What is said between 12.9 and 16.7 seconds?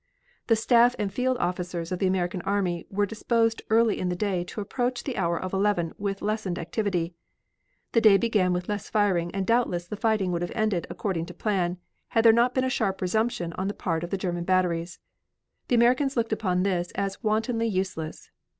resumption on the part of German batteries. The Americans looked upon